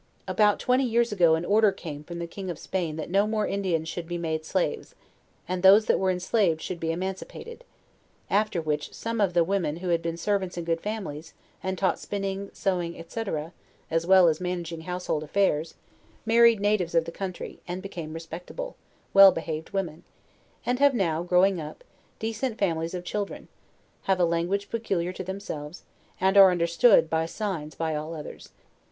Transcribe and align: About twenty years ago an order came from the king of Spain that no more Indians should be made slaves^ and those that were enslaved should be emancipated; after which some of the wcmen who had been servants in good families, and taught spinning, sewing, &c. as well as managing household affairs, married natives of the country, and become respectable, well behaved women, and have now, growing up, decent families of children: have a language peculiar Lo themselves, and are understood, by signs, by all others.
About 0.27 0.57
twenty 0.59 0.83
years 0.83 1.11
ago 1.11 1.35
an 1.35 1.45
order 1.45 1.71
came 1.71 2.03
from 2.03 2.17
the 2.17 2.25
king 2.25 2.49
of 2.49 2.57
Spain 2.57 2.95
that 2.95 3.11
no 3.11 3.27
more 3.27 3.45
Indians 3.45 3.87
should 3.87 4.07
be 4.07 4.17
made 4.17 4.41
slaves^ 4.41 4.95
and 5.47 5.61
those 5.61 5.85
that 5.85 5.99
were 5.99 6.09
enslaved 6.09 6.59
should 6.59 6.79
be 6.79 6.91
emancipated; 6.91 7.63
after 8.27 8.59
which 8.59 8.95
some 8.95 9.21
of 9.21 9.35
the 9.35 9.45
wcmen 9.45 9.77
who 9.77 9.89
had 9.89 10.01
been 10.01 10.17
servants 10.17 10.57
in 10.57 10.63
good 10.63 10.81
families, 10.81 11.35
and 11.61 11.77
taught 11.77 11.99
spinning, 11.99 12.49
sewing, 12.51 12.95
&c. 13.09 13.23
as 13.91 14.07
well 14.07 14.27
as 14.27 14.41
managing 14.41 14.81
household 14.81 15.21
affairs, 15.21 15.75
married 16.25 16.59
natives 16.59 16.95
of 16.95 17.05
the 17.05 17.11
country, 17.11 17.59
and 17.67 17.83
become 17.83 18.13
respectable, 18.13 18.75
well 19.13 19.31
behaved 19.31 19.69
women, 19.69 20.01
and 20.65 20.79
have 20.79 20.95
now, 20.95 21.21
growing 21.21 21.61
up, 21.61 21.83
decent 22.17 22.57
families 22.57 22.95
of 22.95 23.03
children: 23.05 23.49
have 24.05 24.19
a 24.19 24.25
language 24.25 24.71
peculiar 24.71 25.13
Lo 25.19 25.23
themselves, 25.25 25.83
and 26.19 26.37
are 26.37 26.49
understood, 26.49 27.07
by 27.07 27.27
signs, 27.27 27.75
by 27.75 27.93
all 27.95 28.15
others. 28.15 28.49